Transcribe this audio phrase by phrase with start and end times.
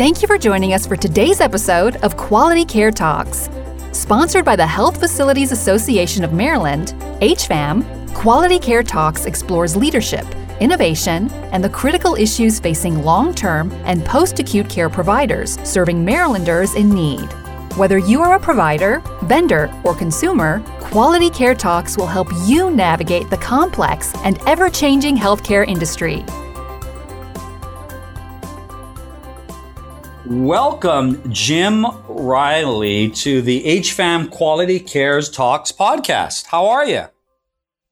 [0.00, 3.50] Thank you for joining us for today's episode of Quality Care Talks.
[3.92, 10.24] Sponsored by the Health Facilities Association of Maryland, HFAM, Quality Care Talks explores leadership,
[10.58, 16.76] innovation, and the critical issues facing long term and post acute care providers serving Marylanders
[16.76, 17.30] in need.
[17.76, 23.28] Whether you are a provider, vendor, or consumer, Quality Care Talks will help you navigate
[23.28, 26.24] the complex and ever changing healthcare industry.
[30.30, 36.46] Welcome, Jim Reilly, to the HFAM Quality Cares Talks podcast.
[36.46, 37.06] How are you?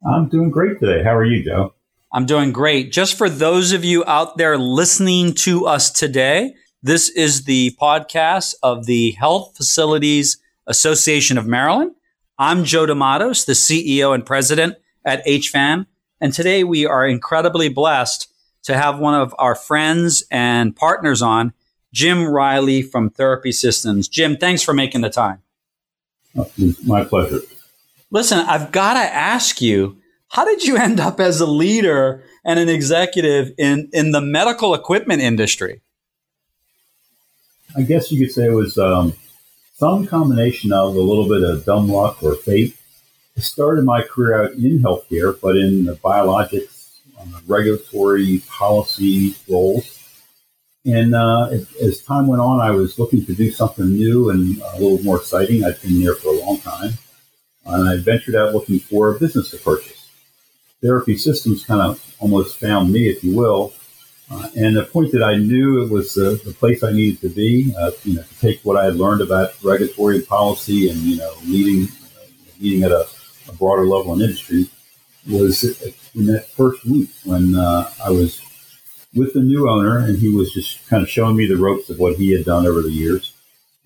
[0.09, 1.03] I'm doing great today.
[1.03, 1.75] How are you, Joe?
[2.13, 2.93] I'm doing great.
[2.93, 8.55] Just for those of you out there listening to us today, this is the podcast
[8.63, 11.97] of the Health Facilities Association of Maryland.
[12.39, 15.87] I'm Joe DeMattos, the CEO and president at HFAM.
[16.21, 18.33] And today we are incredibly blessed
[18.63, 21.53] to have one of our friends and partners on,
[21.93, 24.09] Jim Reilly from Therapy Systems.
[24.09, 25.43] Jim, thanks for making the time.
[26.85, 27.41] My pleasure.
[28.11, 32.59] Listen, I've got to ask you, how did you end up as a leader and
[32.59, 35.81] an executive in, in the medical equipment industry?
[37.77, 39.15] I guess you could say it was um,
[39.75, 42.77] some combination of a little bit of dumb luck or fate.
[43.37, 49.98] I started my career out in healthcare, but in the biologics, uh, regulatory policy roles.
[50.87, 51.51] And uh,
[51.83, 55.17] as time went on, I was looking to do something new and a little more
[55.17, 55.65] exciting.
[55.65, 56.93] I'd been there for a long time.
[57.67, 60.11] And I ventured out looking for a business to purchase.
[60.81, 63.75] Therapy Systems kind of almost found me, if you will,
[64.31, 67.31] uh, and the point that I knew it was the, the place I needed to
[67.31, 71.17] be, uh, you know, to take what I had learned about regulatory policy and, you
[71.17, 71.89] know, leading,
[72.61, 73.07] leading at a,
[73.49, 74.69] a, broader level in industry
[75.31, 75.65] was
[76.15, 78.43] in that first week when uh, I was
[79.15, 81.99] with the new owner and he was just kind of showing me the ropes of
[81.99, 83.35] what he had done over the years.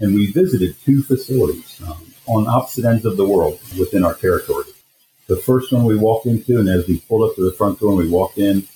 [0.00, 4.64] And we visited two facilities um, on opposite ends of the world within our territory.
[5.28, 7.90] The first one we walked into, and as we pulled up to the front door
[7.90, 8.66] and we walked in,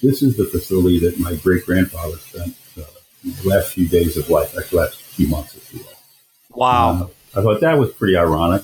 [0.00, 2.82] this is the facility that my great grandfather spent uh,
[3.24, 6.56] the last few days of life, actually, last few months, if you will.
[6.56, 6.90] Wow.
[7.34, 8.62] Uh, I thought that was pretty ironic.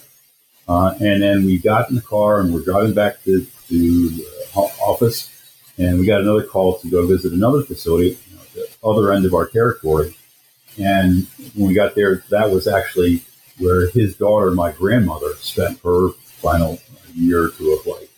[0.67, 4.25] Uh, and then we got in the car and we're driving back to, to the
[4.55, 5.31] office,
[5.79, 9.25] and we got another call to go visit another facility, you know, the other end
[9.25, 10.17] of our territory.
[10.79, 13.23] And when we got there, that was actually
[13.59, 16.79] where his daughter, my grandmother, spent her final
[17.15, 18.11] year or two of life.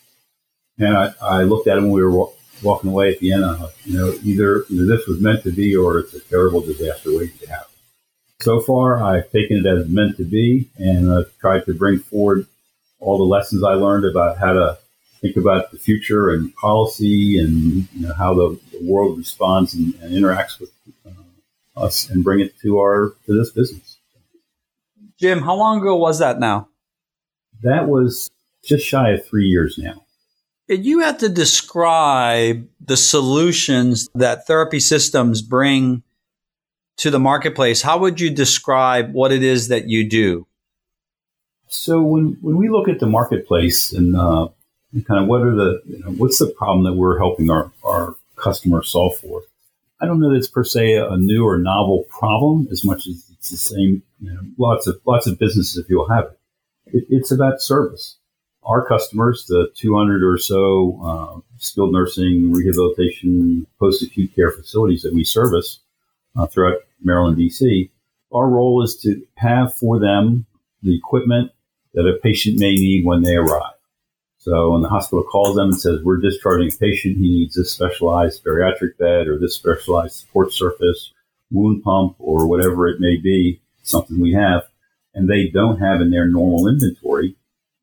[0.78, 2.28] And I, I looked at him when we were
[2.62, 5.77] walking away at the end, like, you know, either, either this was meant to be
[5.77, 7.67] or it's a terrible disaster waiting to happen.
[8.41, 12.47] So far, I've taken it as meant to be, and I've tried to bring forward
[13.00, 14.78] all the lessons I learned about how to
[15.21, 19.94] think about the future and policy and you know, how the, the world responds and,
[20.03, 20.71] and interacts with
[21.06, 21.10] uh,
[21.77, 23.99] us and bring it to our to this business.
[25.19, 26.69] Jim, how long ago was that now?
[27.62, 28.31] That was
[28.65, 30.03] just shy of three years now.
[30.69, 36.03] If you had to describe the solutions that therapy systems bring
[36.99, 40.47] to the marketplace, how would you describe what it is that you do?
[41.69, 44.55] So when, when we look at the marketplace and, uh, and
[45.04, 48.14] kind of what are the you know, what's the problem that we're helping our, our
[48.36, 49.42] customers solve for?
[50.00, 53.24] I don't know that it's per se a new or novel problem as much as
[53.32, 54.02] it's the same.
[54.20, 56.38] You know, lots of lots of businesses, if you'll have it.
[56.86, 58.16] it it's about service
[58.66, 65.14] our customers, the 200 or so uh, skilled nursing, rehabilitation, post acute care facilities that
[65.14, 65.78] we service
[66.36, 67.88] uh, throughout Maryland, DC,
[68.34, 70.46] our role is to have for them
[70.82, 71.52] the equipment
[71.94, 73.75] that a patient may need when they arrive.
[74.46, 77.72] So when the hospital calls them and says, we're discharging a patient, he needs this
[77.72, 81.12] specialized bariatric bed or this specialized support surface,
[81.50, 84.62] wound pump, or whatever it may be, something we have,
[85.16, 87.34] and they don't have in their normal inventory,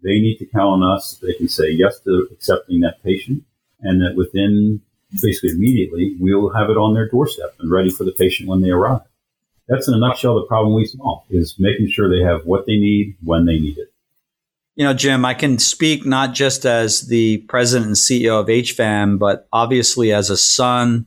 [0.03, 1.15] they need to count on us.
[1.21, 3.43] They can say yes to accepting that patient,
[3.81, 4.79] and that within
[5.21, 8.69] basically immediately we'll have it on their doorstep and ready for the patient when they
[8.69, 9.01] arrive.
[9.67, 12.77] That's in a nutshell the problem we solve is making sure they have what they
[12.77, 13.92] need when they need it.
[14.75, 19.19] You know, Jim, I can speak not just as the president and CEO of HFAM,
[19.19, 21.05] but obviously as a son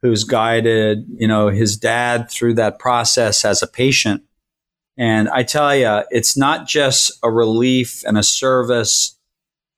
[0.00, 4.22] who's guided, you know, his dad through that process as a patient
[5.00, 9.16] and I tell you, it's not just a relief and a service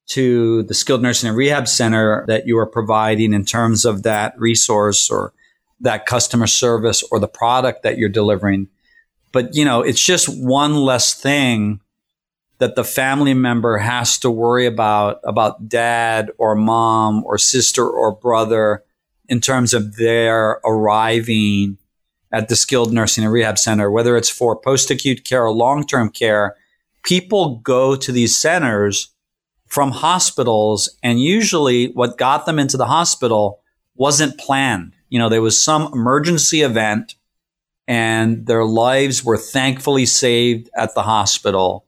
[0.09, 4.35] to the skilled nursing and rehab center that you are providing in terms of that
[4.37, 5.33] resource or
[5.79, 8.67] that customer service or the product that you're delivering.
[9.31, 11.81] But, you know, it's just one less thing
[12.63, 18.15] that the family member has to worry about, about dad or mom or sister or
[18.15, 18.85] brother
[19.29, 21.77] in terms of their arriving
[22.31, 25.85] at the skilled nursing and rehab center, whether it's for post acute care or long
[25.85, 26.55] term care,
[27.03, 29.13] people go to these centers
[29.67, 30.89] from hospitals.
[31.03, 33.61] And usually what got them into the hospital
[33.97, 34.95] wasn't planned.
[35.09, 37.17] You know, there was some emergency event
[37.89, 41.87] and their lives were thankfully saved at the hospital.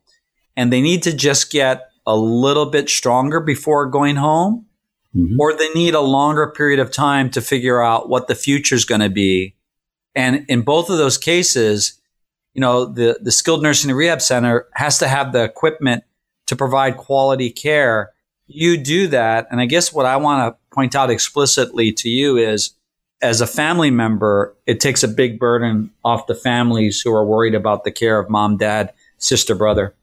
[0.56, 4.66] And they need to just get a little bit stronger before going home,
[5.14, 5.40] mm-hmm.
[5.40, 8.84] or they need a longer period of time to figure out what the future is
[8.84, 9.54] going to be.
[10.14, 12.00] And in both of those cases,
[12.52, 16.04] you know, the, the skilled nursing and rehab center has to have the equipment
[16.46, 18.12] to provide quality care.
[18.46, 19.48] You do that.
[19.50, 22.74] And I guess what I want to point out explicitly to you is
[23.22, 27.54] as a family member, it takes a big burden off the families who are worried
[27.54, 29.94] about the care of mom, dad, sister, brother.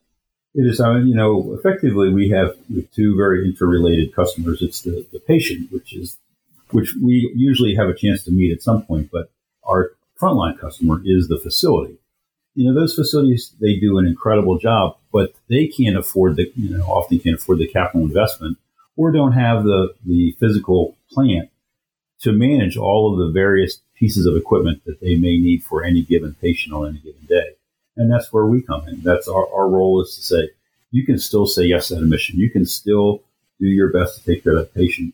[0.54, 2.56] It is, mean, you know, effectively we have
[2.94, 4.62] two very interrelated customers.
[4.62, 6.18] It's the, the patient, which is,
[6.72, 9.32] which we usually have a chance to meet at some point, but
[9.64, 11.98] our frontline customer is the facility.
[12.54, 16.78] You know, those facilities, they do an incredible job, but they can't afford the, you
[16.78, 18.58] know, often can't afford the capital investment
[18.98, 21.50] or don't have the, the physical plant
[22.22, 26.02] to manage all of the various pieces of equipment that they may need for any
[26.02, 27.51] given patient on any given day.
[27.98, 29.02] And that's where we come in.
[29.02, 30.50] That's our, our role is to say,
[30.92, 32.40] you can still say yes to that admission.
[32.40, 33.24] You can still
[33.60, 35.14] do your best to take care of that patient.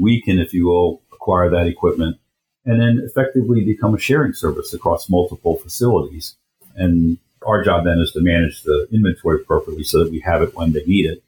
[0.00, 2.18] We can, if you will, acquire that equipment
[2.64, 6.36] and then effectively become a sharing service across multiple facilities.
[6.76, 10.54] And our job then is to manage the inventory appropriately so that we have it
[10.54, 11.22] when they need it.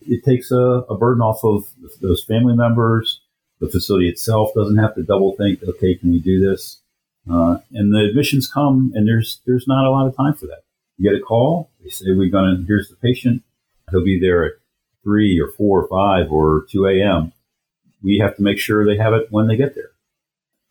[0.00, 1.68] It takes a, a burden off of
[2.00, 3.20] those family members.
[3.60, 6.80] The facility itself doesn't have to double think, okay, can we do this?
[7.30, 10.62] Uh, and the admissions come, and there's there's not a lot of time for that.
[10.96, 13.42] You get a call, they say we're gonna here's the patient.
[13.90, 14.52] He'll be there at
[15.02, 17.32] three or four or five or two a.m.
[18.02, 19.90] We have to make sure they have it when they get there.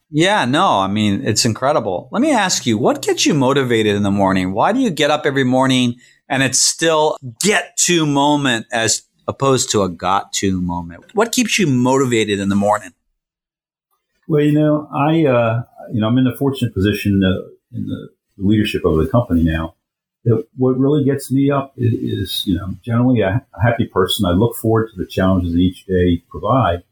[0.09, 2.09] Yeah, no, I mean it's incredible.
[2.11, 4.53] Let me ask you, what gets you motivated in the morning?
[4.53, 5.95] Why do you get up every morning
[6.29, 11.05] and it's still get to moment as opposed to a got to moment?
[11.13, 12.93] What keeps you motivated in the morning?
[14.27, 15.63] Well, you know, I, uh,
[15.93, 19.75] you know, I'm in the fortunate position uh, in the leadership of the company now.
[20.25, 24.25] That what really gets me up is, you know, generally a, a happy person.
[24.25, 26.83] I look forward to the challenges that each day provide,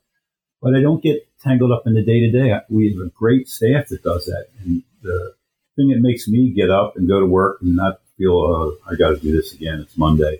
[0.61, 2.57] but I don't get tangled up in the day to day.
[2.69, 5.33] We have a great staff that does that, and the
[5.75, 8.95] thing that makes me get up and go to work and not feel, uh, I
[8.95, 9.81] got to do this again.
[9.81, 10.39] It's Monday.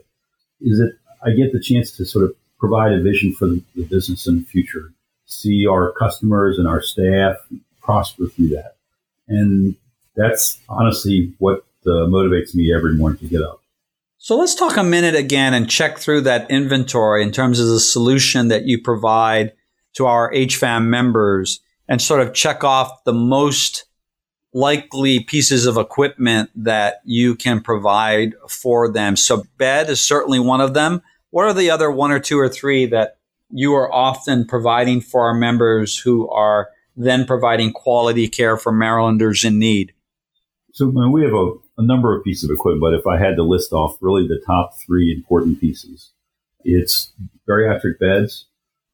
[0.62, 3.84] Is that I get the chance to sort of provide a vision for the, the
[3.84, 4.94] business in the future
[5.25, 7.38] see our customers and our staff
[7.86, 8.76] prosper through that.
[9.28, 9.76] And
[10.16, 13.62] that's honestly what uh, motivates me every morning to get up.
[14.18, 17.80] So let's talk a minute again and check through that inventory in terms of the
[17.80, 19.54] solution that you provide
[19.94, 23.86] to our HFAM members and sort of check off the most
[24.52, 29.16] likely pieces of equipment that you can provide for them.
[29.16, 31.04] So bed is certainly one of them.
[31.30, 33.18] What are the other one or two or three that
[33.50, 39.44] you are often providing for our members who are then providing quality care for Marylanders
[39.44, 39.94] in need?
[40.74, 43.44] So we have a, a, number of pieces of equipment, but if I had to
[43.44, 46.12] list off really the top three important pieces,
[46.65, 47.13] it's
[47.47, 48.45] bariatric beds,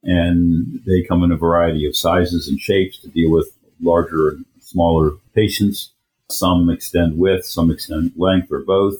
[0.03, 3.51] and they come in a variety of sizes and shapes to deal with
[3.81, 5.91] larger and smaller patients.
[6.29, 8.95] Some extend width, some extend length, or both.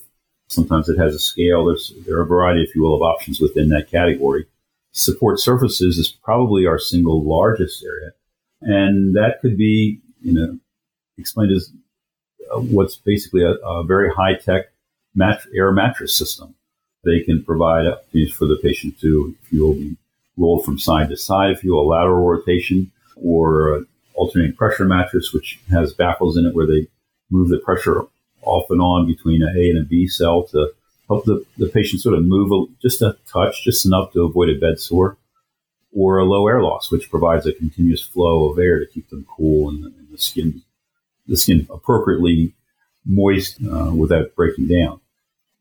[0.48, 1.66] Sometimes it has a scale.
[1.66, 4.48] There's there are a variety, if you will, of options within that category
[4.92, 8.12] support surfaces is probably our single largest area.
[8.62, 10.60] And that could be, you know,
[11.18, 11.72] explained as
[12.54, 14.68] uh, what's basically a, a very high tech
[15.16, 16.56] mat- air mattress system.
[17.04, 17.86] They can provide
[18.34, 19.98] for the patient to, if you will, be
[20.38, 25.60] rolled from side to side, if you will, lateral rotation, or alternating pressure mattress, which
[25.70, 26.88] has baffles in it where they
[27.32, 28.04] move the pressure
[28.44, 30.72] off and on between a A and a B cell to
[31.08, 34.50] help the, the patient sort of move a, just a touch, just enough to avoid
[34.50, 35.18] a bed sore,
[35.94, 39.26] or a low air loss, which provides a continuous flow of air to keep them
[39.36, 40.62] cool and, and the skin
[41.28, 42.54] the skin appropriately
[43.06, 45.00] moist uh, without breaking down.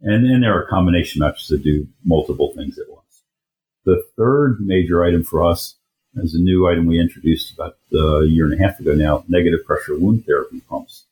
[0.02, 3.22] And then there are combination mattresses that do multiple things at once.
[3.84, 5.76] The third major item for us
[6.16, 9.64] is a new item we introduced about a year and a half ago now, negative
[9.64, 11.04] pressure wound therapy pumps,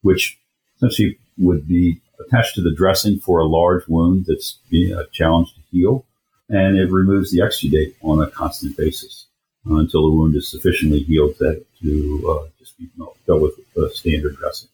[0.00, 0.38] which
[0.76, 5.60] essentially would be attached to the dressing for a large wound that's a challenge to
[5.70, 6.04] heal,
[6.52, 9.26] and it removes the exudate on a constant basis
[9.68, 12.88] uh, until the wound is sufficiently healed that to uh, just be
[13.26, 14.68] dealt with the standard dressing.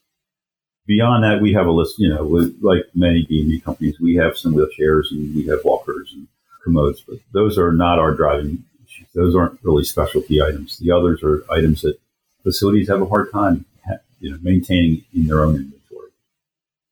[0.85, 1.97] Beyond that, we have a list.
[1.97, 2.23] You know,
[2.61, 6.27] like many DME companies, we have some wheelchairs and we have walkers and
[6.63, 9.07] commodes, but those are not our driving issues.
[9.15, 10.77] Those aren't really specialty items.
[10.77, 11.99] The others are items that
[12.43, 13.65] facilities have a hard time
[14.19, 15.78] you know, maintaining in their own inventory.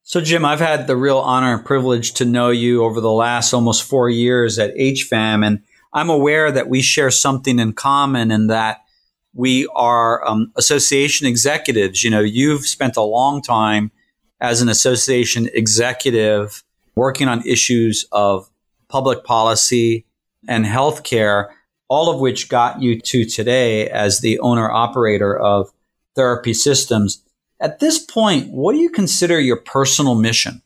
[0.09, 3.53] So, Jim, I've had the real honor and privilege to know you over the last
[3.53, 5.61] almost four years at HFAM, and
[5.91, 8.85] I'm aware that we share something in common in that
[9.33, 12.05] we are um, association executives.
[12.05, 13.91] You know, you've spent a long time
[14.39, 16.63] as an association executive
[16.95, 18.49] working on issues of
[18.87, 20.05] public policy
[20.47, 21.49] and healthcare,
[21.89, 25.69] all of which got you to today as the owner operator of
[26.15, 27.21] Therapy Systems.
[27.59, 30.61] At this point, what do you consider your personal mission?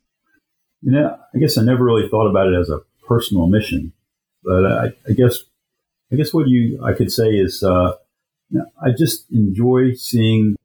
[0.81, 3.93] You know, I guess I never really thought about it as a personal mission,
[4.43, 5.39] but I, I guess,
[6.11, 7.93] I guess what you I could say is, uh,
[8.49, 10.57] you know, I just enjoy seeing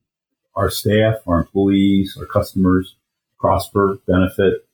[0.54, 2.96] our staff, our employees, our customers
[3.38, 4.66] prosper, benefit,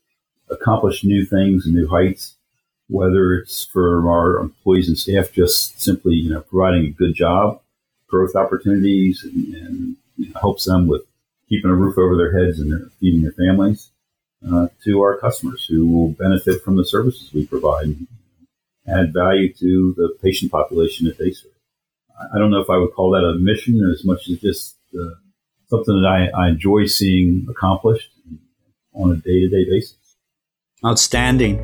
[0.49, 2.37] accomplish new things and new heights.
[2.89, 7.61] Whether it's for our employees and staff, just simply you know providing a good job,
[8.07, 11.03] growth opportunities, and, and you know, helps them with
[11.53, 13.91] keeping a roof over their heads and their, feeding their families.
[14.51, 18.09] Uh, to our customers who will benefit from the services we provide and
[18.89, 21.53] add value to the patient population that they serve.
[22.35, 25.15] I don't know if I would call that a mission as much as just uh,
[25.69, 28.11] something that I, I, enjoy seeing accomplished
[28.95, 30.17] on a day to day basis.
[30.85, 31.61] Outstanding.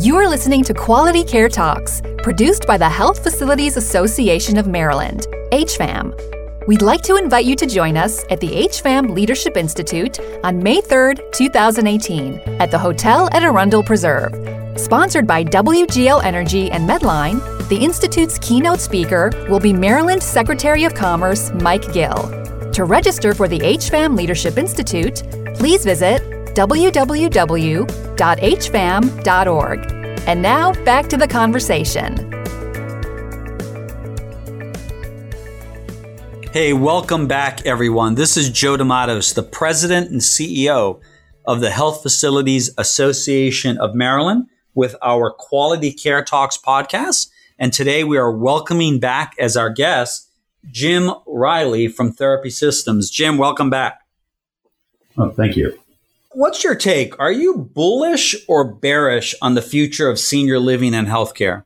[0.00, 5.28] You are listening to Quality Care Talks, produced by the Health Facilities Association of Maryland,
[5.52, 6.31] HFAM.
[6.68, 10.80] We'd like to invite you to join us at the HFAM Leadership Institute on May
[10.80, 14.32] 3rd, 2018, at the Hotel at Arundel Preserve.
[14.78, 20.94] Sponsored by WGL Energy and Medline, the Institute's keynote speaker will be Maryland Secretary of
[20.94, 22.30] Commerce Mike Gill.
[22.72, 25.24] To register for the HFAM Leadership Institute,
[25.56, 26.22] please visit
[26.54, 27.88] www.hfam.org.
[30.28, 32.41] And now back to the conversation.
[36.52, 38.14] Hey, welcome back, everyone.
[38.14, 41.00] This is Joe DeMattos, the President and CEO
[41.46, 47.30] of the Health Facilities Association of Maryland, with our Quality Care Talks podcast.
[47.58, 50.30] And today we are welcoming back as our guest
[50.70, 53.08] Jim Reilly from Therapy Systems.
[53.08, 54.00] Jim, welcome back.
[55.16, 55.78] Oh, thank you.
[56.32, 57.18] What's your take?
[57.18, 61.64] Are you bullish or bearish on the future of senior living and healthcare?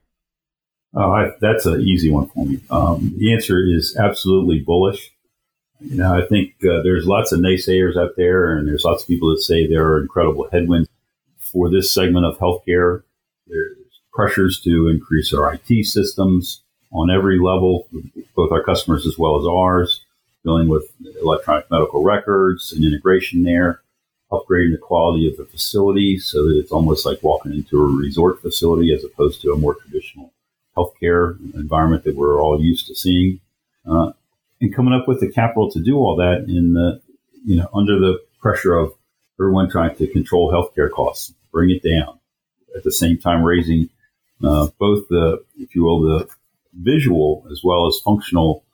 [0.96, 2.58] Oh, I, that's an easy one for me.
[2.70, 5.12] Um, the answer is absolutely bullish.
[5.80, 9.08] You know, I think uh, there's lots of naysayers out there, and there's lots of
[9.08, 10.88] people that say there are incredible headwinds
[11.38, 13.02] for this segment of healthcare.
[13.46, 13.76] There's
[14.14, 17.88] pressures to increase our IT systems on every level,
[18.34, 20.02] both our customers as well as ours,
[20.44, 23.82] dealing with electronic medical records and integration there
[24.32, 28.42] upgrading the quality of the facility so that it's almost like walking into a resort
[28.42, 30.32] facility as opposed to a more traditional
[30.76, 33.40] healthcare environment that we're all used to seeing.
[33.88, 34.12] Uh,
[34.60, 37.00] and coming up with the capital to do all that in the,
[37.44, 38.92] you know, under the pressure of
[39.40, 42.18] everyone trying to control healthcare costs, bring it down,
[42.76, 43.88] at the same time raising
[44.42, 46.28] uh, both the, if you will, the
[46.74, 48.64] visual as well as functional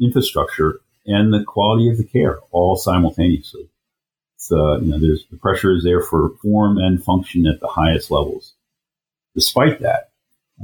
[0.00, 3.68] infrastructure and the quality of the care all simultaneously
[4.52, 8.10] uh, you know, there's the pressure is there for form and function at the highest
[8.10, 8.54] levels.
[9.34, 10.10] Despite that,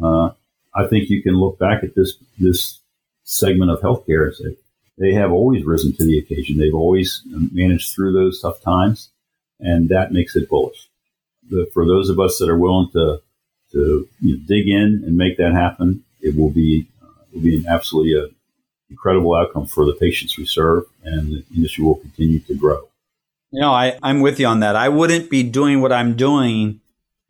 [0.03, 0.31] uh,
[0.75, 2.81] I think you can look back at this this
[3.25, 4.57] segment of healthcare and say
[4.99, 6.59] they have always risen to the occasion.
[6.59, 9.11] They've always managed through those tough times,
[9.61, 10.89] and that makes it bullish.
[11.51, 13.21] The, for those of us that are willing to
[13.73, 17.57] to you know, dig in and make that happen, it will be uh, will be
[17.57, 18.29] an absolutely a uh,
[18.91, 22.89] incredible outcome for the patients we serve, and the industry will continue to grow.
[23.51, 24.75] You know, I, I'm with you on that.
[24.75, 26.81] I wouldn't be doing what I'm doing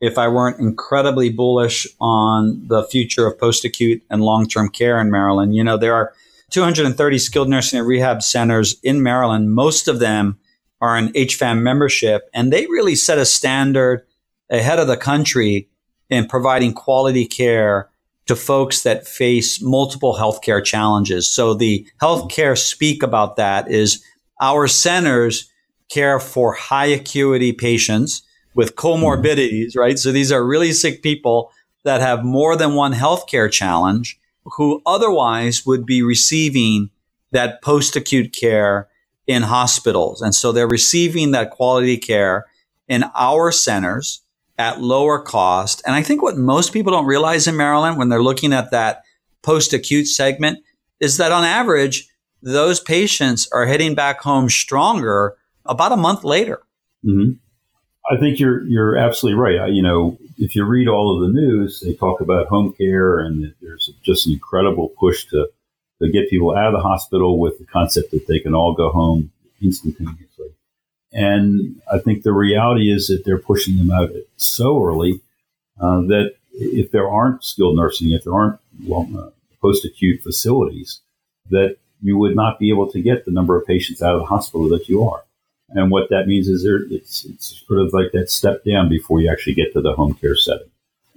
[0.00, 5.00] if I weren't incredibly bullish on the future of post acute and long term care
[5.00, 5.54] in Maryland.
[5.54, 6.12] You know, there are
[6.50, 9.52] 230 skilled nursing and rehab centers in Maryland.
[9.52, 10.38] Most of them
[10.80, 14.04] are an HFAM membership, and they really set a standard
[14.50, 15.68] ahead of the country
[16.10, 17.88] in providing quality care
[18.26, 21.28] to folks that face multiple healthcare challenges.
[21.28, 24.04] So the healthcare speak about that is
[24.40, 25.50] our centers
[25.88, 28.22] care for high acuity patients
[28.54, 29.98] with comorbidities, right?
[29.98, 31.52] So these are really sick people
[31.84, 36.90] that have more than one healthcare challenge who otherwise would be receiving
[37.32, 38.88] that post acute care
[39.26, 40.20] in hospitals.
[40.20, 42.46] And so they're receiving that quality care
[42.88, 44.22] in our centers
[44.58, 45.82] at lower cost.
[45.86, 49.02] And I think what most people don't realize in Maryland when they're looking at that
[49.42, 50.60] post acute segment
[51.00, 52.08] is that on average,
[52.42, 56.62] those patients are heading back home stronger about a month later.
[57.04, 57.32] Mm-hmm.
[58.10, 59.72] I think you're you're absolutely right.
[59.72, 63.54] You know, if you read all of the news, they talk about home care, and
[63.62, 65.48] there's just an incredible push to
[66.02, 68.90] to get people out of the hospital with the concept that they can all go
[68.90, 69.30] home
[69.62, 70.48] instantaneously.
[71.12, 75.20] And I think the reality is that they're pushing them out so early
[75.80, 78.58] uh, that if there aren't skilled nursing, if there aren't
[78.90, 79.30] uh,
[79.62, 81.00] post acute facilities,
[81.50, 84.26] that you would not be able to get the number of patients out of the
[84.26, 85.24] hospital that you are.
[85.70, 89.20] And what that means is there, it's, it's sort of like that step down before
[89.20, 90.70] you actually get to the home care setting.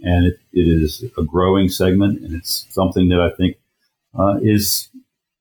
[0.04, 3.58] And it, it is a growing segment, and it's something that I think
[4.18, 4.90] uh, is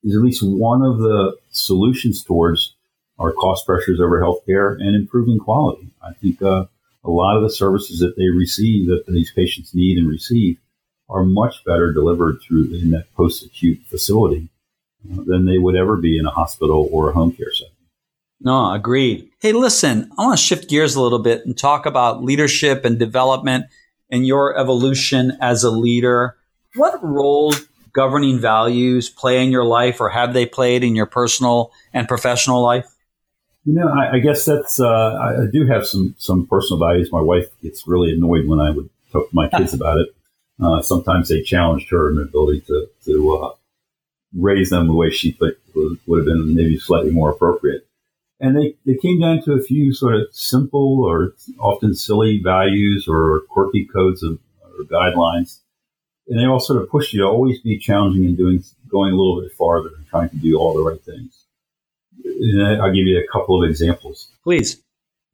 [0.03, 2.75] is at least one of the solutions towards
[3.19, 5.89] our cost pressures over healthcare and improving quality.
[6.03, 6.67] I think uh,
[7.05, 10.59] a lot of the services that they receive, that these patients need and receive,
[11.09, 14.49] are much better delivered through in that post-acute facility
[15.13, 17.76] uh, than they would ever be in a hospital or a home care setting.
[18.41, 19.31] No, agreed.
[19.41, 22.99] Hey, listen, I want to shift gears a little bit and talk about leadership and
[22.99, 23.67] development
[24.11, 26.37] and your evolution as a leader.
[26.75, 27.55] What role
[27.93, 32.63] governing values play in your life or have they played in your personal and professional
[32.63, 32.87] life?
[33.65, 37.11] You know, I, I guess that's, uh, I do have some, some personal values.
[37.11, 40.15] My wife gets really annoyed when I would talk to my kids about it.
[40.63, 43.55] Uh, sometimes they challenged her in her ability to, to uh,
[44.37, 47.87] raise them the way she would have been maybe slightly more appropriate.
[48.39, 53.07] And they, they came down to a few sort of simple or often silly values
[53.09, 55.61] or quirky codes of, or guidelines
[56.29, 59.17] and they all sort of push you to always be challenging and doing going a
[59.17, 61.45] little bit farther and trying to do all the right things.
[62.25, 64.29] And I'll give you a couple of examples.
[64.43, 64.83] Please.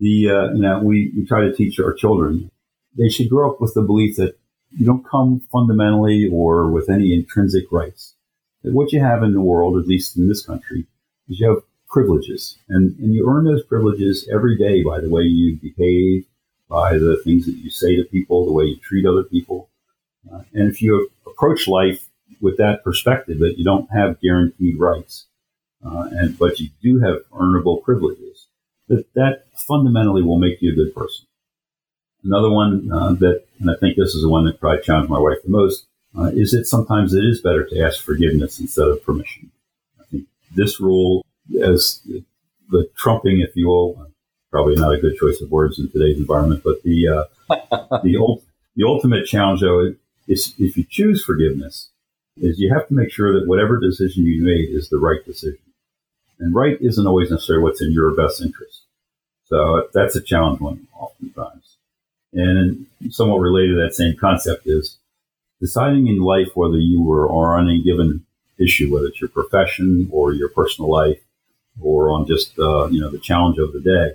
[0.01, 2.51] The uh, you know we, we try to teach our children
[2.97, 4.39] they should grow up with the belief that
[4.71, 8.15] you don't come fundamentally or with any intrinsic rights.
[8.63, 10.87] That what you have in the world, at least in this country,
[11.29, 15.23] is you have privileges, and and you earn those privileges every day by the way
[15.23, 16.25] you behave,
[16.69, 19.69] by the things that you say to people, the way you treat other people
[20.31, 22.09] uh, and if you approach life
[22.41, 25.27] with that perspective that you don't have guaranteed rights,
[25.85, 28.47] uh, and but you do have earnable privileges,
[28.89, 31.27] that that fundamentally will make you a good person.
[32.25, 35.19] Another one uh, that, and I think this is the one that probably challenged my
[35.19, 35.87] wife the most,
[36.17, 39.51] uh, is that sometimes it is better to ask forgiveness instead of permission.
[40.01, 41.27] I think this rule,
[41.63, 42.25] as the,
[42.71, 44.09] the trumping, if you will,
[44.51, 47.25] probably not a good choice of words in today's environment, but the uh,
[48.03, 48.45] the, ult-
[48.77, 49.95] the ultimate challenge, though,
[50.29, 51.89] is if you choose forgiveness,
[52.37, 55.59] is you have to make sure that whatever decision you made is the right decision.
[56.39, 58.83] And right isn't always necessarily what's in your best interest.
[59.47, 61.77] So that's a challenge one oftentimes.
[62.33, 64.99] And somewhat related to that same concept is
[65.61, 68.25] deciding in life whether you were on a given
[68.59, 71.21] issue, whether it's your profession or your personal life
[71.81, 74.15] or on just, uh, you know, the challenge of the day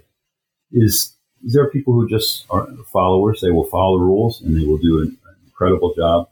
[0.71, 3.41] is, is there are people who just are followers.
[3.41, 5.17] They will follow the rules and they will do an,
[5.57, 6.29] incredible job.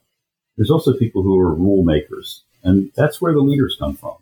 [0.56, 4.18] There's also people who are rule makers, and that's where the leaders come from.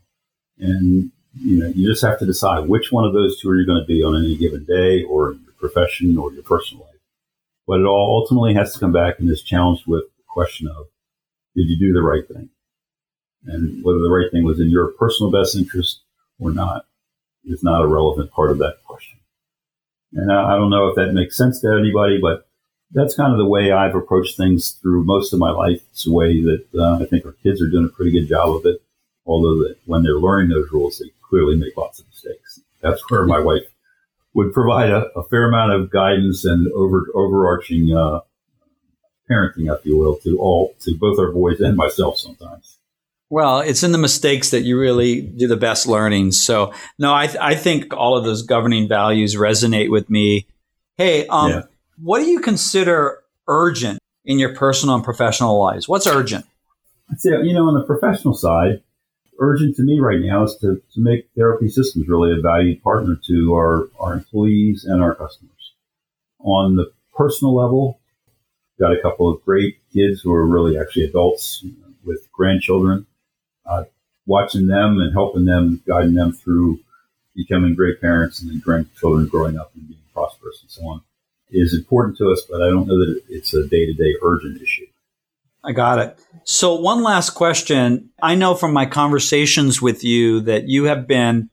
[0.57, 3.65] And you know, you just have to decide which one of those two are you
[3.65, 7.01] going to be on any given day, or your profession, or your personal life.
[7.67, 10.87] But it all ultimately has to come back and is challenged with the question of,
[11.55, 12.49] did you do the right thing?
[13.45, 16.01] And whether the right thing was in your personal best interest
[16.39, 16.85] or not
[17.45, 19.19] is not a relevant part of that question.
[20.13, 22.47] And I, I don't know if that makes sense to anybody, but
[22.91, 25.81] that's kind of the way I've approached things through most of my life.
[25.91, 28.55] It's a way that uh, I think our kids are doing a pretty good job
[28.55, 28.81] of it.
[29.25, 32.59] Although that when they're learning those rules, they clearly make lots of mistakes.
[32.81, 33.63] That's where my wife
[34.33, 38.19] would provide a, a fair amount of guidance and over, overarching uh,
[39.29, 42.77] parenting, if you will, to all to both our boys and myself sometimes.
[43.33, 46.33] Well, it's in the mistakes that you really do the best learning.
[46.33, 50.47] So, no, I, th- I think all of those governing values resonate with me.
[50.97, 51.61] Hey, um, yeah
[51.97, 55.87] what do you consider urgent in your personal and professional lives?
[55.87, 56.45] What's urgent?
[57.11, 58.81] I'd say, you know, on the professional side,
[59.39, 63.19] urgent to me right now is to, to make therapy systems really a valued partner
[63.27, 65.73] to our, our employees and our customers.
[66.39, 67.99] On the personal level,
[68.79, 71.63] got a couple of great kids who are really actually adults
[72.03, 73.05] with grandchildren.
[73.65, 73.83] Uh,
[74.25, 76.79] watching them and helping them, guiding them through
[77.35, 81.01] becoming great parents and then grandchildren growing up and being prosperous and so on
[81.53, 84.61] is important to us, but I don't know that it's a day to day urgent
[84.61, 84.87] issue.
[85.63, 86.19] I got it.
[86.43, 88.09] So, one last question.
[88.21, 91.49] I know from my conversations with you that you have been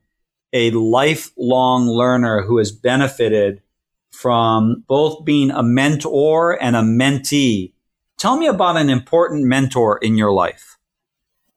[0.53, 3.63] a lifelong learner who has benefited
[4.11, 7.73] from both being a mentor and a mentee.
[8.19, 10.77] Tell me about an important mentor in your life.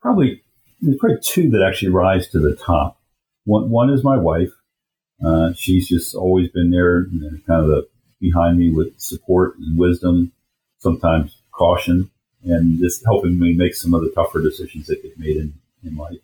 [0.03, 0.43] Probably,
[0.81, 2.99] there's probably two that actually rise to the top.
[3.45, 4.51] One, one is my wife.
[5.25, 7.05] Uh, she's just always been there,
[7.47, 7.87] kind of the
[8.19, 10.33] behind me with support and wisdom,
[10.79, 12.11] sometimes caution,
[12.43, 15.53] and just helping me make some of the tougher decisions that get made in,
[15.85, 16.19] in life.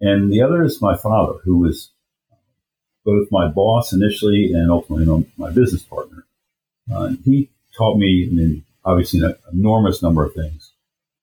[0.00, 1.90] And the other is my father, who was
[3.04, 6.24] both my boss initially and ultimately my business partner.
[6.92, 10.67] Uh, he taught me, I mean, obviously, an enormous number of things.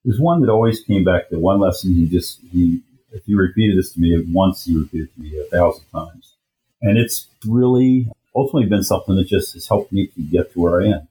[0.06, 1.96] There's one that always came back to one lesson.
[1.96, 5.40] He just, he, if you repeated this to me once, he repeated it to me
[5.40, 6.36] a thousand times.
[6.82, 10.82] And it's really ultimately been something that just has helped me to get to where
[10.82, 11.08] I am.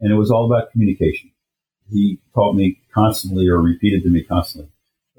[0.00, 1.30] And it was all about communication.
[1.90, 4.70] He taught me constantly or repeated to me constantly.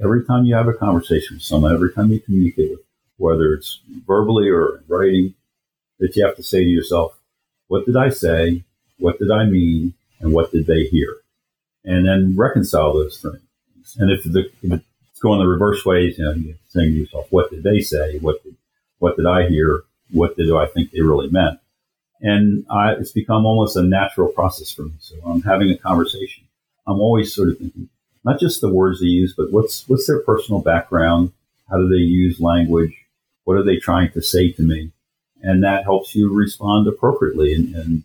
[0.01, 2.79] Every time you have a conversation with someone, every time you communicate with,
[3.17, 5.35] whether it's verbally or in writing,
[5.99, 7.19] that you have to say to yourself,
[7.67, 8.63] what did I say?
[8.97, 9.93] What did I mean?
[10.19, 11.20] And what did they hear?
[11.83, 13.97] And then reconcile those things.
[13.97, 17.27] And if, the, if it's going the reverse way, you know, you're saying to yourself,
[17.31, 18.19] what did they say?
[18.19, 18.55] What did,
[18.99, 19.83] what did I hear?
[20.11, 21.59] What did I think they really meant?
[22.21, 24.93] And I, it's become almost a natural process for me.
[24.99, 26.43] So I'm having a conversation.
[26.85, 27.89] I'm always sort of thinking,
[28.23, 31.31] not just the words they use, but what's, what's their personal background?
[31.69, 32.95] How do they use language?
[33.45, 34.91] What are they trying to say to me?
[35.41, 38.03] And that helps you respond appropriately and, and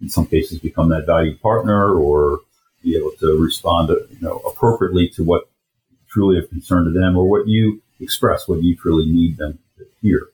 [0.00, 2.40] in some cases become that valued partner or
[2.84, 5.48] be able to respond you know, appropriately to what
[6.08, 9.86] truly of concern to them or what you express, what you truly need them to
[10.00, 10.28] hear.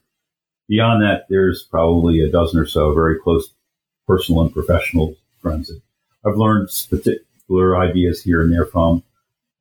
[0.67, 3.49] Beyond that, there's probably a dozen or so very close
[4.07, 5.81] personal and professional friends that
[6.25, 9.03] I've learned particular ideas here and there from.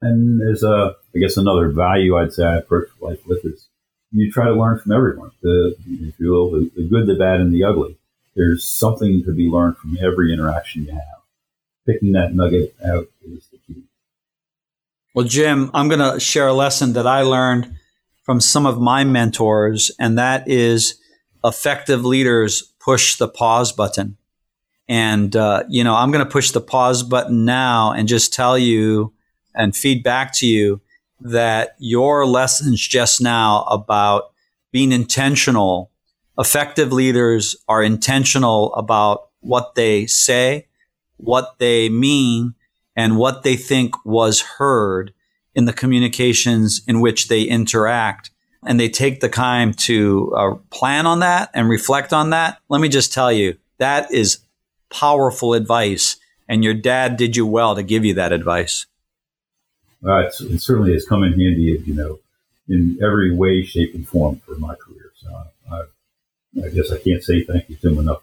[0.03, 3.69] And there's a, I guess another value I'd say I approach life with is
[4.13, 7.41] you try to learn from everyone, the, if you will, the, the good, the bad,
[7.41, 7.97] and the ugly.
[8.35, 11.20] There's something to be learned from every interaction you have.
[11.87, 13.83] Picking that nugget out is the key.
[15.15, 17.75] Well, Jim, I'm going to share a lesson that I learned
[18.23, 21.01] from some of my mentors, and that is
[21.43, 24.17] effective leaders push the pause button.
[24.89, 28.59] And, uh, you know, I'm going to push the pause button now and just tell
[28.59, 29.13] you
[29.55, 30.81] and feed back to you
[31.21, 34.33] that your lessons just now about
[34.73, 35.91] being intentional,
[36.39, 40.67] effective leaders are intentional about what they say,
[41.23, 42.55] what they mean,
[42.97, 45.13] and what they think was heard
[45.55, 48.31] in the communications in which they interact.
[48.67, 52.59] And they take the time to uh, plan on that and reflect on that.
[52.69, 54.41] Let me just tell you, that is
[54.91, 56.17] powerful advice.
[56.49, 58.87] And your dad did you well to give you that advice.
[60.05, 62.19] Uh, it certainly has come in handy, you know,
[62.69, 65.13] in every way, shape, and form for my career.
[65.17, 65.29] So
[65.71, 65.83] I,
[66.65, 68.23] I guess I can't say thank you to him enough.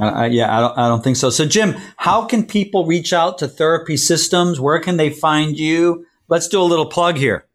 [0.00, 1.30] Uh, yeah, I don't, I don't think so.
[1.30, 4.60] So, Jim, how can people reach out to Therapy Systems?
[4.60, 6.06] Where can they find you?
[6.28, 7.46] Let's do a little plug here.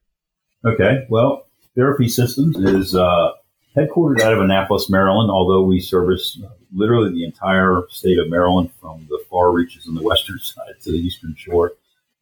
[0.65, 1.05] Okay.
[1.09, 3.31] Well, Therapy Systems is uh,
[3.75, 6.39] headquartered out of Annapolis, Maryland, although we service
[6.73, 10.91] literally the entire state of Maryland from the far reaches on the western side to
[10.91, 11.73] the eastern shore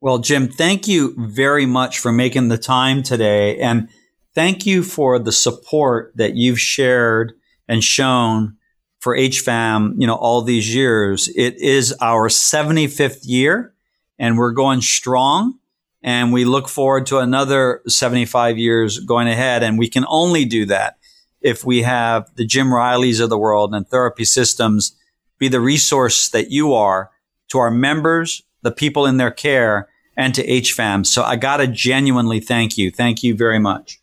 [0.00, 3.58] Well, Jim, thank you very much for making the time today.
[3.58, 3.90] And
[4.34, 7.34] thank you for the support that you've shared
[7.68, 8.56] and shown
[9.04, 11.28] for HFAM, you know, all these years.
[11.36, 13.74] It is our 75th year
[14.18, 15.58] and we're going strong
[16.02, 19.62] and we look forward to another 75 years going ahead.
[19.62, 20.96] And we can only do that
[21.42, 24.96] if we have the Jim Reillys of the world and therapy systems
[25.38, 27.10] be the resource that you are
[27.48, 29.86] to our members, the people in their care,
[30.16, 31.04] and to HFAM.
[31.04, 32.90] So I got to genuinely thank you.
[32.90, 34.00] Thank you very much.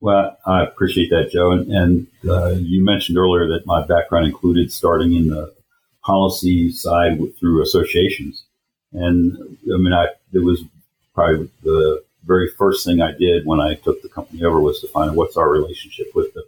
[0.00, 1.52] Well, I appreciate that, Joe.
[1.52, 5.54] And, and uh, you mentioned earlier that my background included starting in the
[6.02, 8.44] policy side through associations.
[8.92, 9.36] And
[9.72, 10.62] I mean, I, it was
[11.14, 14.88] probably the very first thing I did when I took the company over was to
[14.88, 16.44] find out what's our relationship with the,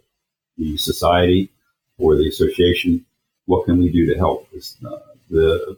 [0.57, 1.49] the society
[1.97, 3.05] or the association.
[3.45, 4.47] What can we do to help?
[4.85, 4.97] Uh,
[5.29, 5.77] the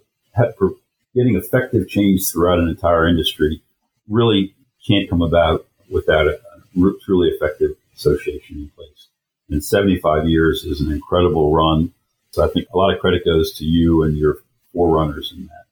[1.16, 3.62] getting effective change throughout an entire industry
[4.10, 4.54] really
[4.86, 6.40] can't come about without a
[6.76, 9.08] truly effective association in place.
[9.50, 11.94] And 75 years is an incredible run.
[12.32, 14.40] So I think a lot of credit goes to you and your
[14.74, 15.66] forerunners in that.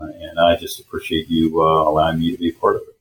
[0.00, 2.96] Uh, and I just appreciate you uh, allowing me to be part of it.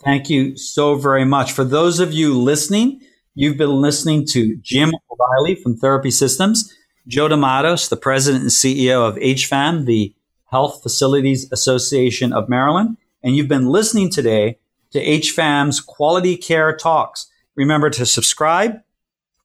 [0.00, 1.52] Thank you so very much.
[1.52, 3.00] For those of you listening,
[3.34, 6.74] you've been listening to Jim Reilly from Therapy Systems,
[7.06, 10.12] Joe DeMattos, the president and CEO of HFAM, the
[10.50, 12.96] Health Facilities Association of Maryland.
[13.22, 14.58] And you've been listening today
[14.92, 17.26] to HFAM's Quality Care Talks.
[17.56, 18.80] Remember to subscribe,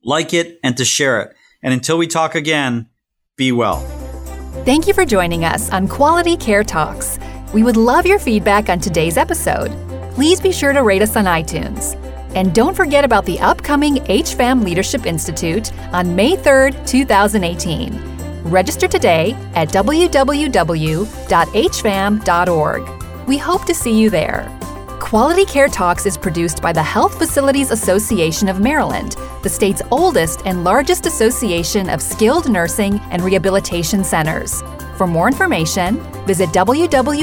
[0.03, 1.35] like it, and to share it.
[1.61, 2.89] And until we talk again,
[3.35, 3.81] Be well.
[4.65, 7.19] Thank you for joining us on Quality Care Talks.
[7.53, 9.71] We would love your feedback on today's episode.
[10.13, 11.95] Please be sure to rate us on iTunes.
[12.35, 18.17] And don't forget about the upcoming HFAM Leadership Institute on May 3rd, 2018.
[18.43, 20.17] Register today at www.hfam.org.
[23.27, 24.56] We hope to see you there.
[25.07, 30.41] Quality Care Talks is produced by the Health Facilities Association of Maryland, the state's oldest
[30.45, 34.61] and largest association of skilled nursing and rehabilitation centers.
[34.97, 37.15] For more information, visit www.hfam.org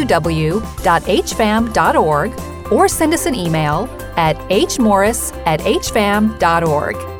[2.72, 7.13] or send us an email at hmorris at hfam.org.